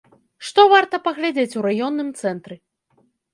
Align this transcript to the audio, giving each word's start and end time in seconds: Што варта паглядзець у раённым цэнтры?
Што 0.47 0.63
варта 0.71 0.99
паглядзець 1.07 1.57
у 1.61 1.63
раённым 1.67 2.09
цэнтры? 2.25 2.59